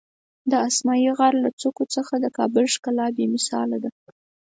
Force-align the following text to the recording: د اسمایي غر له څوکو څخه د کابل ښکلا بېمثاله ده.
د 0.51 0.53
اسمایي 0.69 1.09
غر 1.17 1.33
له 1.43 1.49
څوکو 1.59 1.83
څخه 1.95 2.13
د 2.19 2.25
کابل 2.37 2.65
ښکلا 2.73 3.07
بېمثاله 3.17 3.77
ده. 3.83 3.91